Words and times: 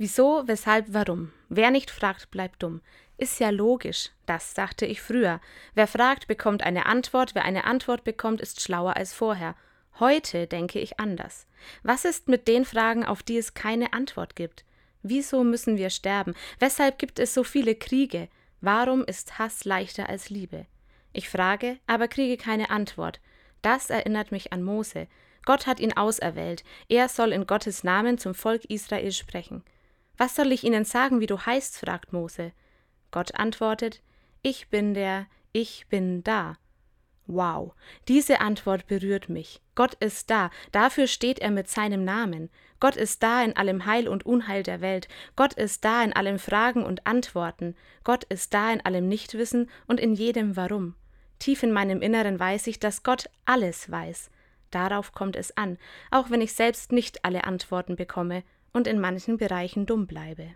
Wieso, 0.00 0.44
weshalb, 0.46 0.86
warum? 0.94 1.30
Wer 1.50 1.70
nicht 1.70 1.90
fragt, 1.90 2.30
bleibt 2.30 2.62
dumm. 2.62 2.80
Ist 3.18 3.38
ja 3.38 3.50
logisch, 3.50 4.08
das 4.24 4.54
dachte 4.54 4.86
ich 4.86 5.02
früher. 5.02 5.42
Wer 5.74 5.86
fragt, 5.86 6.26
bekommt 6.26 6.62
eine 6.62 6.86
Antwort, 6.86 7.34
wer 7.34 7.44
eine 7.44 7.64
Antwort 7.64 8.02
bekommt, 8.02 8.40
ist 8.40 8.62
schlauer 8.62 8.96
als 8.96 9.12
vorher. 9.12 9.56
Heute 9.98 10.46
denke 10.46 10.78
ich 10.78 10.98
anders. 10.98 11.46
Was 11.82 12.06
ist 12.06 12.28
mit 12.28 12.48
den 12.48 12.64
Fragen, 12.64 13.04
auf 13.04 13.22
die 13.22 13.36
es 13.36 13.52
keine 13.52 13.92
Antwort 13.92 14.36
gibt? 14.36 14.64
Wieso 15.02 15.44
müssen 15.44 15.76
wir 15.76 15.90
sterben? 15.90 16.34
Weshalb 16.60 16.98
gibt 16.98 17.18
es 17.18 17.34
so 17.34 17.44
viele 17.44 17.74
Kriege? 17.74 18.30
Warum 18.62 19.04
ist 19.04 19.38
Hass 19.38 19.66
leichter 19.66 20.08
als 20.08 20.30
Liebe? 20.30 20.64
Ich 21.12 21.28
frage, 21.28 21.76
aber 21.86 22.08
kriege 22.08 22.38
keine 22.38 22.70
Antwort. 22.70 23.20
Das 23.60 23.90
erinnert 23.90 24.32
mich 24.32 24.50
an 24.50 24.62
Mose. 24.62 25.08
Gott 25.44 25.66
hat 25.66 25.78
ihn 25.78 25.94
auserwählt. 25.94 26.64
Er 26.88 27.10
soll 27.10 27.32
in 27.32 27.46
Gottes 27.46 27.84
Namen 27.84 28.16
zum 28.16 28.34
Volk 28.34 28.64
Israel 28.64 29.12
sprechen. 29.12 29.62
Was 30.20 30.36
soll 30.36 30.52
ich 30.52 30.64
ihnen 30.64 30.84
sagen, 30.84 31.20
wie 31.20 31.26
du 31.26 31.38
heißt? 31.38 31.78
fragt 31.78 32.12
Mose. 32.12 32.52
Gott 33.10 33.34
antwortet, 33.36 34.02
Ich 34.42 34.68
bin 34.68 34.92
der, 34.92 35.26
ich 35.52 35.86
bin 35.88 36.22
da. 36.22 36.58
Wow, 37.26 37.72
diese 38.06 38.42
Antwort 38.42 38.86
berührt 38.86 39.30
mich. 39.30 39.62
Gott 39.74 39.94
ist 39.94 40.28
da, 40.28 40.50
dafür 40.72 41.06
steht 41.06 41.38
er 41.38 41.50
mit 41.50 41.70
seinem 41.70 42.04
Namen. 42.04 42.50
Gott 42.80 42.96
ist 42.96 43.22
da 43.22 43.42
in 43.42 43.56
allem 43.56 43.86
Heil 43.86 44.08
und 44.08 44.26
Unheil 44.26 44.62
der 44.62 44.82
Welt. 44.82 45.08
Gott 45.36 45.54
ist 45.54 45.86
da 45.86 46.04
in 46.04 46.12
allem 46.12 46.38
Fragen 46.38 46.84
und 46.84 47.06
Antworten. 47.06 47.74
Gott 48.04 48.24
ist 48.24 48.52
da 48.52 48.70
in 48.74 48.84
allem 48.84 49.08
Nichtwissen 49.08 49.70
und 49.86 50.00
in 50.00 50.12
jedem 50.12 50.54
Warum. 50.54 50.96
Tief 51.38 51.62
in 51.62 51.72
meinem 51.72 52.02
Inneren 52.02 52.38
weiß 52.38 52.66
ich, 52.66 52.78
dass 52.78 53.04
Gott 53.04 53.30
alles 53.46 53.90
weiß. 53.90 54.30
Darauf 54.70 55.12
kommt 55.12 55.34
es 55.34 55.56
an, 55.56 55.78
auch 56.10 56.28
wenn 56.28 56.42
ich 56.42 56.52
selbst 56.52 56.92
nicht 56.92 57.24
alle 57.24 57.44
Antworten 57.44 57.96
bekomme 57.96 58.42
und 58.72 58.86
in 58.86 59.00
manchen 59.00 59.36
Bereichen 59.36 59.86
dumm 59.86 60.06
bleibe. 60.06 60.54